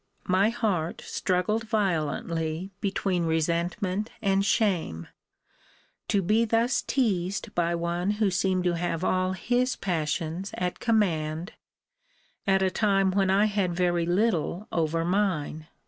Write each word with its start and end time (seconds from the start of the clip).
My 0.27 0.49
heart 0.49 1.03
struggled 1.05 1.65
violently 1.65 2.71
between 2.81 3.25
resentment 3.27 4.09
and 4.19 4.43
shame, 4.43 5.05
to 6.07 6.23
be 6.23 6.43
thus 6.43 6.81
teased 6.81 7.53
by 7.53 7.75
one 7.75 8.09
who 8.17 8.31
seemed 8.31 8.63
to 8.63 8.73
have 8.73 9.03
all 9.03 9.33
his 9.33 9.75
passions 9.75 10.55
at 10.55 10.79
command, 10.79 11.51
at 12.47 12.63
a 12.63 12.71
time 12.71 13.11
when 13.11 13.29
I 13.29 13.45
had 13.45 13.75
very 13.75 14.07
little 14.07 14.67
over 14.71 15.05
mine! 15.05 15.67